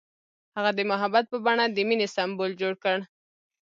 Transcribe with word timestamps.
هغه 0.55 0.71
د 0.77 0.79
محبت 0.91 1.25
په 1.29 1.37
بڼه 1.45 1.65
د 1.69 1.77
مینې 1.87 2.07
سمبول 2.15 2.51
جوړ 2.61 2.73
کړ. 2.83 2.97